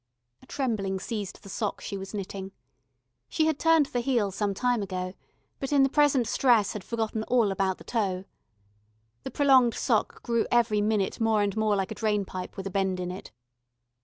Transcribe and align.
A 0.41 0.47
trembling 0.47 0.99
seized 0.99 1.43
the 1.43 1.47
sock 1.49 1.79
she 1.79 1.95
was 1.95 2.11
knitting. 2.11 2.53
She 3.29 3.45
had 3.45 3.59
turned 3.59 3.85
the 3.85 3.99
heel 3.99 4.31
some 4.31 4.55
time 4.55 4.81
ago, 4.81 5.13
but 5.59 5.71
in 5.71 5.83
the 5.83 5.89
present 5.89 6.27
stress 6.27 6.73
had 6.73 6.83
forgotten 6.83 7.21
all 7.25 7.51
about 7.51 7.77
the 7.77 7.83
toe. 7.83 8.25
The 9.21 9.29
prolonged 9.29 9.75
sock 9.75 10.23
grew 10.23 10.47
every 10.49 10.81
minute 10.81 11.19
more 11.21 11.43
and 11.43 11.55
more 11.55 11.75
like 11.75 11.91
a 11.91 11.93
drain 11.93 12.25
pipe 12.25 12.57
with 12.57 12.65
a 12.65 12.71
bend 12.71 12.99
in 12.99 13.11
it. 13.11 13.31